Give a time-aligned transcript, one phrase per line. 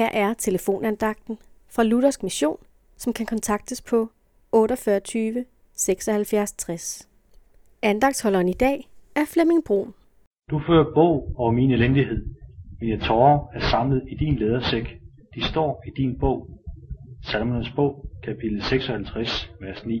[0.00, 1.38] Her er telefonandagten
[1.74, 2.56] fra Luthersk Mission,
[2.96, 4.08] som kan kontaktes på
[4.52, 7.08] 48 76 60.
[7.82, 9.94] Andagtsholderen i dag er Flemming Brun.
[10.50, 12.26] Du fører bog over min elendighed.
[12.80, 14.86] Mine tårer er samlet i din lædersæk.
[15.34, 16.48] De står i din bog.
[17.24, 20.00] Salmernes bog, kapitel 56, vers 9.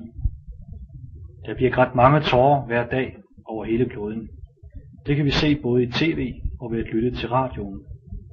[1.46, 4.28] Der bliver grædt mange tårer hver dag over hele kloden.
[5.06, 7.80] Det kan vi se både i tv og ved at lytte til radioen.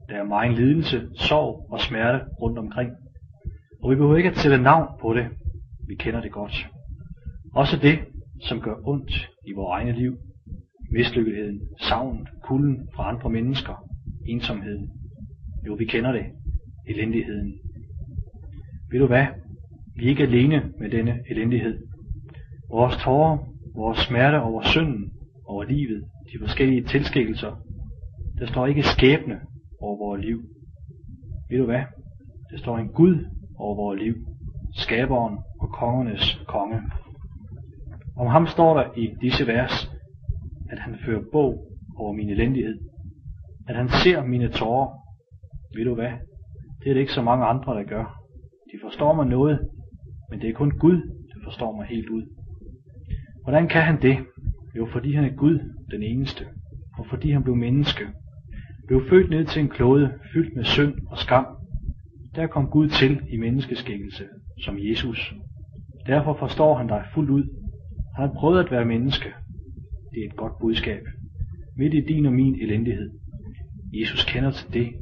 [0.10, 2.92] Der er meget lidelse, sorg og smerte rundt omkring.
[3.84, 5.28] Og vi behøver ikke at sætte navn på det.
[5.88, 6.68] Vi kender det godt.
[7.56, 8.00] Også det,
[8.42, 10.18] som gør ondt i vores egne liv.
[10.92, 13.74] Mislykkeligheden, savnet, kulden fra andre mennesker,
[14.28, 14.90] ensomheden.
[15.68, 16.26] Jo, vi kender det.
[16.88, 17.54] Elendigheden.
[18.92, 19.26] Ved du hvad?
[19.96, 21.78] Vi er ikke alene med denne elendighed.
[22.72, 23.38] Vores tårer,
[23.76, 25.12] vores smerte over synden,
[25.46, 26.04] over livet,
[26.34, 27.64] de forskellige tilskikkelser,
[28.40, 29.40] der står ikke skæbne
[29.80, 30.42] over vores liv.
[31.50, 31.84] Ved du hvad?
[32.52, 33.26] Der står en Gud
[33.58, 34.16] over vores liv.
[34.74, 36.82] Skaberen og kongernes konge.
[38.18, 39.92] Om ham står der i disse vers,
[40.70, 41.68] at han fører bog
[41.98, 42.80] over min elendighed.
[43.68, 44.90] At han ser mine tårer.
[45.76, 46.12] Ved du hvad?
[46.80, 48.06] Det er det ikke så mange andre, der gør.
[48.72, 49.70] De forstår mig noget,
[50.30, 50.98] men det er kun Gud,
[51.34, 52.24] der forstår mig helt ud.
[53.44, 54.18] Hvordan kan han det?
[54.78, 55.60] Jo, fordi han er Gud,
[55.92, 56.46] den eneste,
[56.98, 58.04] og fordi han blev menneske.
[58.88, 61.46] Blev født ned til en klode, fyldt med synd og skam.
[62.36, 64.28] Der kom Gud til i menneskeskikkelse,
[64.64, 65.34] som Jesus.
[66.08, 67.44] Derfor forstår han dig fuldt ud.
[68.16, 69.34] Han har prøvet at være menneske.
[70.12, 71.02] Det er et godt budskab.
[71.78, 73.12] Midt i din og min elendighed.
[73.94, 74.94] Jesus kender til det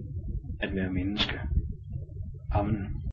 [0.60, 1.40] at være menneske.
[2.52, 3.05] Amen.